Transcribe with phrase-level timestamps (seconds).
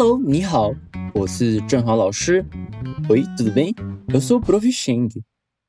[0.00, 0.72] Hello，你好，
[1.14, 2.44] 我是正好老师。
[3.08, 3.74] Oi, tudo bem?
[4.08, 4.64] Eu sou o Prof.
[4.70, 5.10] Sheng。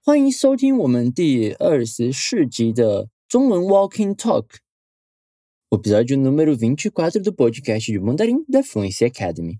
[0.04, 9.60] 欢迎收听我们第二十四集的中文 Walking Talk，o episódio número 24 do podcast de mandarim da Fluency Academy.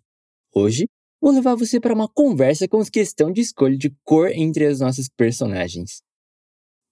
[0.54, 0.88] Hoje
[1.20, 5.10] vou levar você para uma conversa com questão de escolha de cor entre as nossas
[5.10, 6.02] personagens.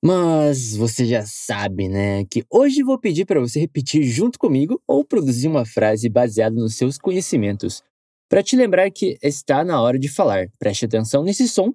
[0.03, 5.05] Mas você já sabe, né, que hoje vou pedir para você repetir junto comigo ou
[5.05, 7.83] produzir uma frase baseada nos seus conhecimentos,
[8.27, 10.49] para te lembrar que está na hora de falar.
[10.59, 11.75] Preste atenção nesse som.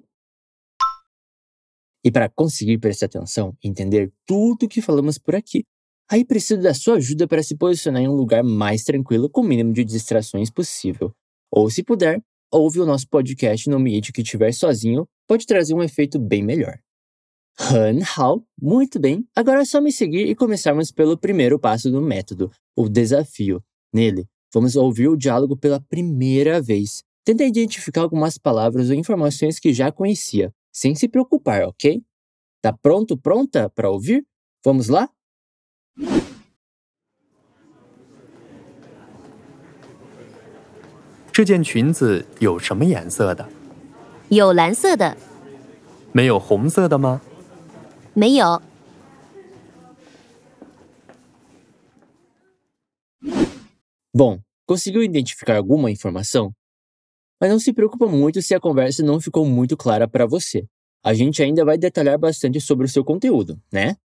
[2.04, 5.64] E para conseguir prestar atenção e entender tudo que falamos por aqui,
[6.10, 9.44] aí preciso da sua ajuda para se posicionar em um lugar mais tranquilo com o
[9.44, 11.14] mínimo de distrações possível.
[11.52, 12.20] Ou se puder,
[12.52, 16.80] ouve o nosso podcast no ambiente que estiver sozinho, pode trazer um efeito bem melhor.
[17.55, 19.27] 很好, muito bem.
[19.37, 23.63] Agora é só me seguir e começarmos pelo primeiro passo do método, o desafio.
[23.93, 27.03] Nele, vamos ouvir o diálogo pela primeira vez.
[27.25, 32.03] Tenta identificar algumas palavras ou informações que já conhecia, sem se preocupar, ok?
[32.63, 34.25] Tá pronto, pronta para ouvir?
[34.65, 35.11] Vamos lá?
[41.33, 43.49] 这件裙子有什么颜色的？
[44.29, 45.17] 有蓝色的，
[46.13, 47.21] 没有红色的吗？
[48.16, 48.62] 没有。
[54.16, 56.54] Bom, conseguiu identificar alguma informação?
[57.40, 60.66] Mas não se preocupa muito se a conversa não ficou muito clara para você.
[61.04, 63.98] A gente ainda vai detalhar bastante sobre o seu conteúdo, né?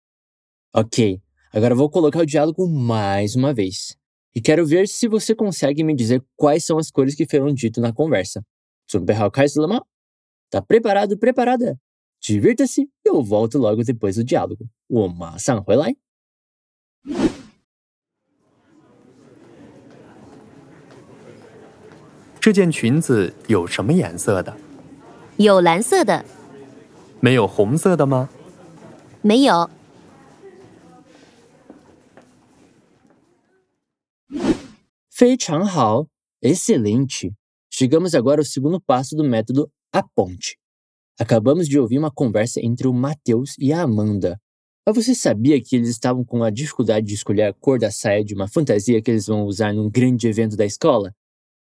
[0.74, 1.20] Ok,
[1.52, 3.96] agora vou colocar o diálogo mais uma vez.
[4.34, 7.82] E quero ver se você consegue me dizer quais são as cores que foram ditas
[7.82, 8.42] na conversa.
[10.50, 11.78] Tá preparado, preparada?
[12.21, 14.67] Divirta-se e eu volto logo depois do diálogo.
[14.87, 15.95] 我马上回来。
[22.39, 24.57] 这件裙子有什么颜色的？
[25.37, 26.25] 有蓝色的，
[27.19, 28.29] 没有红色的吗？
[29.21, 29.69] 没有。
[35.09, 36.07] 非常好，
[36.41, 37.33] excelente.
[37.71, 40.57] Chegamos agora ao segundo passo do método A Ponte.
[41.18, 44.40] Acabamos de ouvir uma conversa entre o Matheus e a Amanda.
[44.86, 48.24] Mas você sabia que eles estavam com a dificuldade de escolher a cor da saia
[48.24, 51.12] de uma fantasia que eles vão usar num grande evento da escola?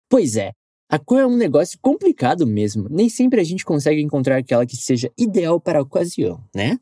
[0.09, 0.53] Pois é,
[0.89, 2.87] a cor é um negócio complicado mesmo.
[2.87, 6.79] Nem sempre a gente consegue encontrar aquela que seja ideal para a ocasião, né?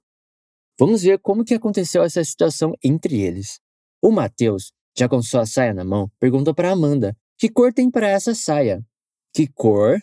[0.77, 3.59] Vamos ver como que aconteceu essa situação entre eles.
[4.01, 8.09] O Matheus, já com sua saia na mão, perguntou para Amanda: "Que cor tem para
[8.09, 8.85] essa saia?"
[9.33, 9.99] Que cor?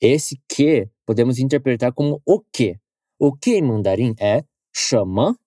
[0.00, 2.78] Esse que podemos interpretar como o que.
[3.18, 4.44] O que em mandarim é
[4.74, 5.38] chama.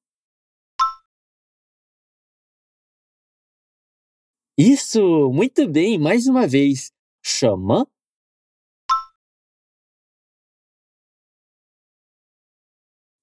[4.57, 6.91] Isso, muito bem, mais uma vez.
[7.23, 7.87] Chama.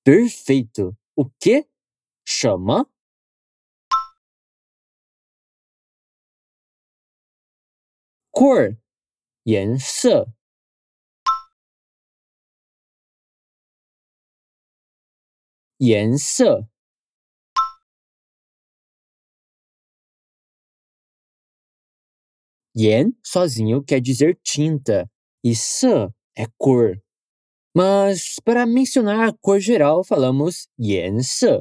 [0.05, 0.97] Perfeito.
[1.17, 1.67] O que?
[2.27, 2.87] Chama.
[8.31, 8.77] Cor.
[9.47, 10.27] 颜色
[15.78, 16.69] 颜色。
[22.75, 25.10] Yen sozinho quer dizer tinta
[25.42, 27.00] e san é cor.
[27.75, 31.60] Mas para mencionar a cor geral, falamos yen se.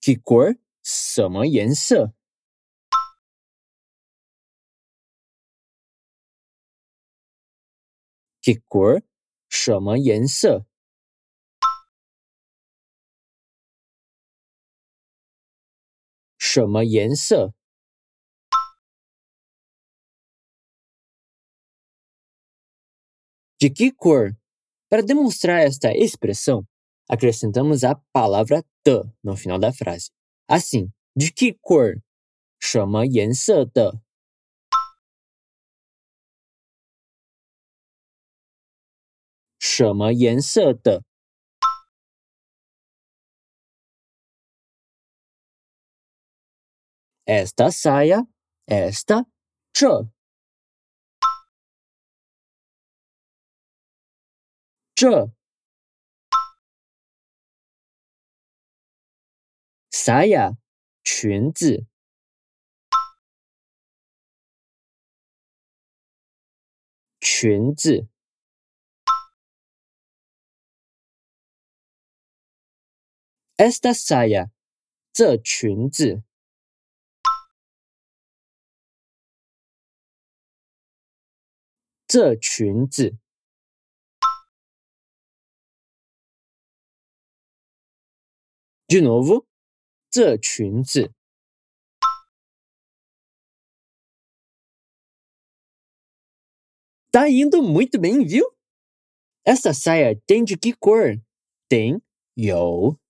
[0.00, 0.56] Que cor?
[0.82, 1.96] Sama yen se.
[8.42, 9.02] Que cor?
[9.51, 10.65] 什么颜色?
[16.37, 17.53] 什么颜色?
[23.59, 24.35] De que cor?
[24.89, 26.65] Para demonstrar esta expressão,
[27.09, 30.11] acrescentamos a palavra de no final da frase.
[30.47, 32.01] Assim, de que cor?
[32.59, 34.01] 什么颜色的?
[39.74, 41.02] 什么颜色的?
[47.24, 48.26] Esta saia,
[48.66, 49.24] esta,
[49.72, 50.10] 这。
[54.94, 55.32] 这
[59.90, 60.58] saia
[61.02, 61.86] 裙子，
[67.20, 68.11] 裙子。
[73.58, 74.50] esta saia,
[75.12, 76.22] 这裙子。
[82.06, 83.16] 这裙子。
[88.88, 89.46] De novo,
[97.10, 98.50] tá indo muito bem, viu?
[99.44, 101.18] Essa saia tem de que cor?
[101.68, 102.02] Tem,
[102.36, 103.01] 有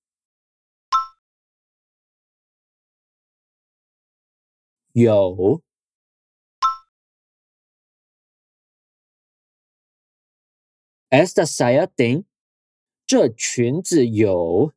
[4.93, 5.63] 有。
[11.11, 12.25] Esta saia tem，
[13.07, 14.73] 这裙子有。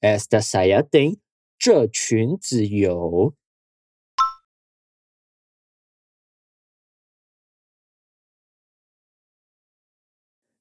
[0.00, 1.18] Esta saia tem，
[1.58, 3.34] 这裙子有。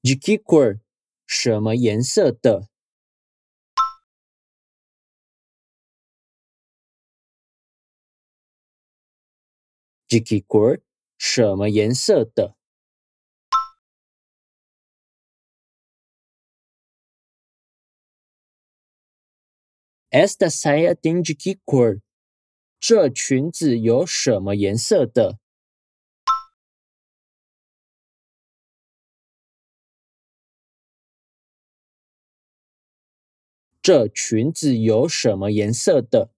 [0.03, 0.79] De que cor？
[1.27, 2.69] 什么颜色的？
[10.07, 10.81] 吉吉果儿
[11.17, 12.55] 什么颜色的
[20.09, 21.99] ？Esta saia d i n g i k i k o r
[22.79, 25.39] 这裙子有什么颜色的？
[33.86, 36.30] 这裙子有什么颜色的？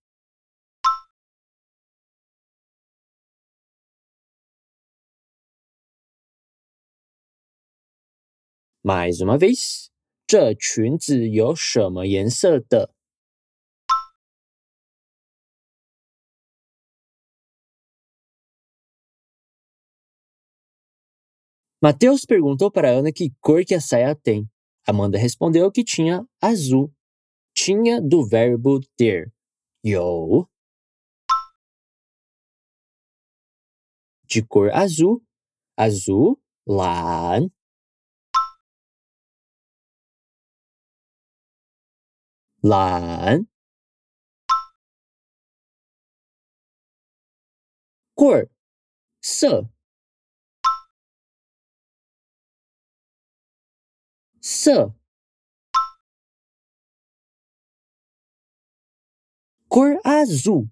[8.82, 9.88] Mais uma vez，
[10.26, 12.94] 这裙子有什么颜色的？
[21.80, 24.48] Mateus perguntou para Ana que cor que a saia tem.
[24.86, 26.90] Amanda respondeu que tinha azul.
[27.63, 29.33] tinha do verbo ter.
[29.83, 30.47] Eu.
[34.27, 35.21] De cor azul.
[35.75, 36.39] Azul.
[36.65, 37.49] Lan.
[42.63, 43.45] Lan.
[48.15, 48.49] Cor.
[49.21, 49.69] Sơ.
[54.41, 54.98] Sơ.
[59.69, 60.69] Cor azul,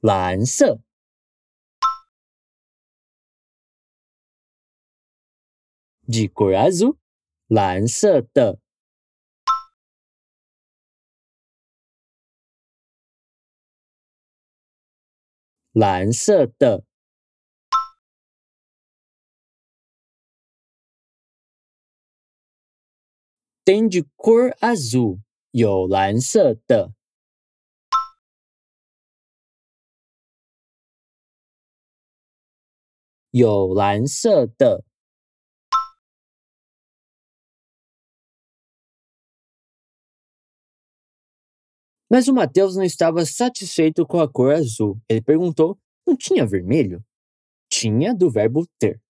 [0.00, 0.80] 蓝色。
[6.04, 6.98] De cor azul,
[7.46, 8.58] 蓝色的。
[15.70, 16.84] 蓝色的。
[23.64, 25.20] Tem de cor azul，
[25.52, 26.92] 有蓝色的。
[33.31, 34.83] 有蓝色的。
[42.09, 44.99] Mas o Mateus não estava satisfeito com a cor azul.
[45.09, 47.03] Ele perguntou: não tinha vermelho?
[47.69, 49.01] Tinha do verbo ter.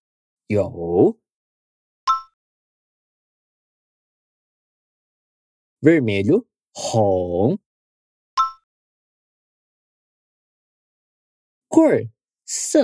[0.50, 1.20] Eu.
[5.82, 6.46] Vermelho,
[6.76, 7.60] hong.
[11.70, 12.10] Cor,
[12.46, 12.80] se.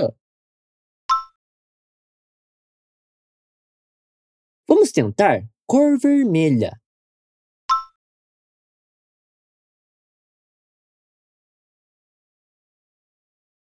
[4.68, 6.80] Vamos tentar cor vermelha.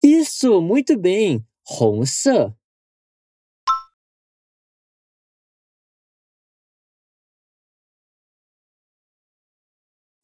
[0.02, 1.47] Isso, muito bem.
[1.64, 2.57] 红色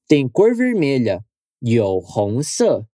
[0.09, 1.25] tem cor vermelha.
[1.61, 2.89] 有红色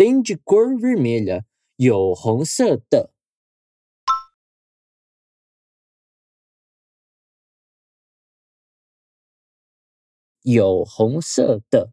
[0.00, 1.44] tem de cor vermelha,
[1.76, 3.10] 有红色的。
[10.42, 11.92] 有红色的。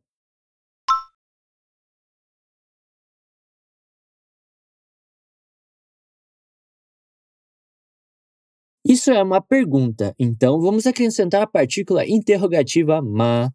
[8.86, 13.52] Isso é uma pergunta, então vamos acrescentar a partícula interrogativa ma.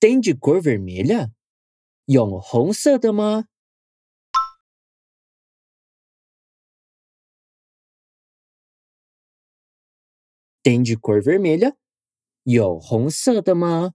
[0.00, 1.32] Tem de cor vermelha?
[2.06, 3.44] 有红色的吗
[10.68, 11.76] ？tem de cor vermelha?
[12.46, 13.94] 有红色的吗？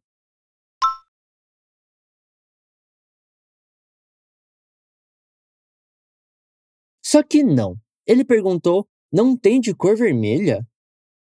[7.04, 7.76] Só que não.
[8.08, 10.68] Ele perguntou: não tem de cor vermelha?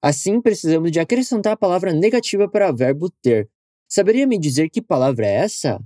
[0.02, 3.50] Assim, precisamos de acrescentar a palavra negativa para o verbo ter.
[3.90, 5.80] Saberia me dizer que palavra é essa?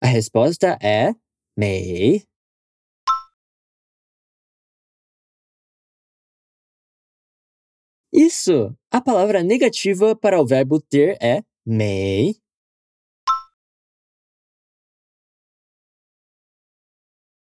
[0.00, 1.14] A resposta é
[1.56, 2.26] may.
[8.12, 8.76] Isso!
[8.90, 12.34] A palavra negativa para o verbo ter é may.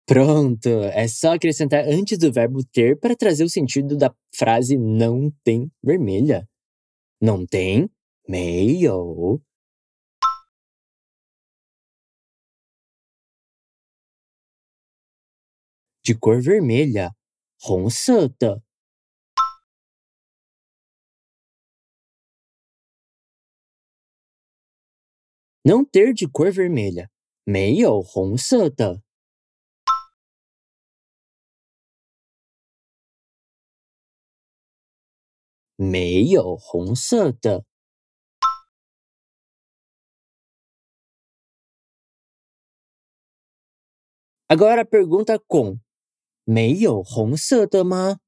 [0.06, 0.70] Pronto!
[0.94, 5.72] É só acrescentar antes do verbo ter para trazer o sentido da frase não tem
[5.84, 6.48] vermelha.
[7.22, 7.90] Não tem,
[8.28, 9.42] meio.
[16.04, 17.12] De cor vermelha,
[17.60, 18.62] 红色的。
[25.64, 27.10] Não ter de cor vermelha,
[27.44, 29.02] 没有红色的。
[35.76, 37.64] 没有红色的。
[44.50, 45.78] Agora a pergunta com
[46.46, 48.20] 没有红色的吗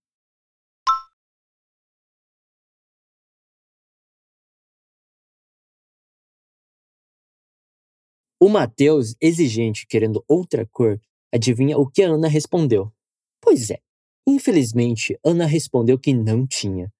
[8.44, 11.00] O Matheus, exigente, querendo outra cor,
[11.32, 12.92] adivinha o que a Ana respondeu.
[13.40, 13.80] Pois é,
[14.28, 16.92] infelizmente, Ana respondeu que não tinha.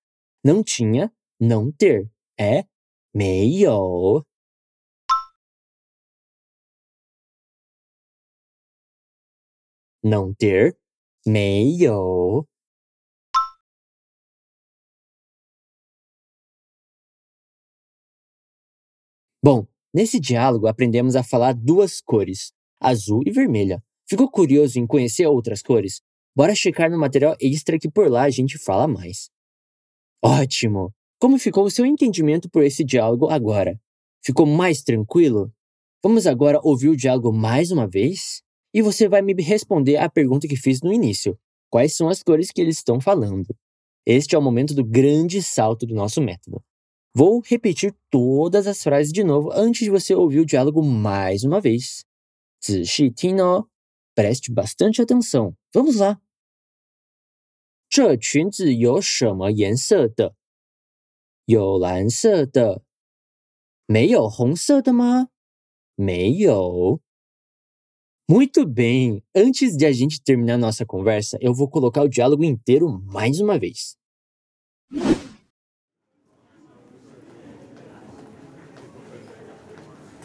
[0.42, 2.10] Não tinha, não ter.
[2.40, 2.64] É
[3.14, 4.24] meio.
[10.02, 10.78] Não ter,
[11.26, 12.46] meio.
[19.42, 23.80] Bom, Nesse diálogo, aprendemos a falar duas cores, azul e vermelha.
[24.08, 26.02] Ficou curioso em conhecer outras cores?
[26.36, 29.30] Bora checar no material extra que por lá a gente fala mais.
[30.20, 30.92] Ótimo!
[31.20, 33.80] Como ficou o seu entendimento por esse diálogo agora?
[34.20, 35.52] Ficou mais tranquilo?
[36.02, 38.42] Vamos agora ouvir o diálogo mais uma vez?
[38.74, 41.38] E você vai me responder a pergunta que fiz no início:
[41.70, 43.54] quais são as cores que eles estão falando?
[44.04, 46.60] Este é o momento do grande salto do nosso método.
[47.13, 51.59] Vou repetir todas as frases de novo antes de você ouvir o diálogo mais uma
[51.59, 52.05] vez.
[52.61, 53.67] 仔细听哦,
[54.15, 55.55] preste bastante atenção.
[55.73, 56.21] Vamos lá.
[57.89, 60.35] 这裙子有什么颜色的？
[61.45, 62.83] 有蓝色的。
[63.87, 65.29] 没有红色的吗？
[65.95, 67.01] 没有。
[68.27, 69.23] Muito bem!
[69.33, 73.57] Antes de a gente terminar nossa conversa, eu vou colocar o diálogo inteiro mais uma
[73.57, 73.97] vez.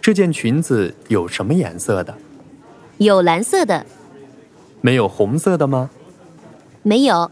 [0.01, 2.17] 这件裙子有什么颜色的？
[2.99, 3.85] 有蓝色的。
[4.81, 5.91] 没有红色的吗？
[6.83, 7.31] 没有。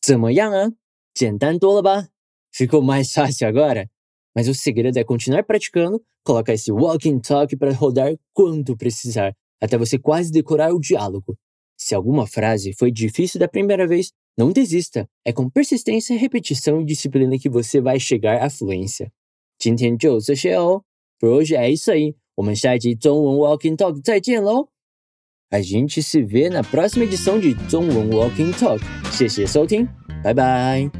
[0.00, 0.72] 怎么样啊？
[1.14, 2.08] 简单多了吧？
[2.52, 3.88] Ficou mais fácil agora?
[4.34, 9.76] Mas o segredo é continuar praticando, colocar esse walking talk para rodar quando precisar, até
[9.78, 11.36] você quase decorar o diálogo.
[11.76, 15.08] Se alguma frase foi difícil da primeira vez, não desista.
[15.24, 19.12] É com persistência, repetição e disciplina que você vai chegar à fluência.
[19.58, 20.82] 今天就这些哦。
[21.18, 22.16] Por hoje é isso aí.
[22.36, 24.68] 我们下一集中文 Walking Talk 再见喽！
[25.50, 28.80] a gente se vê na próxima edição de 中文 Walking Talk。
[29.12, 29.86] 谢谢收听，
[30.22, 30.90] 拜拜。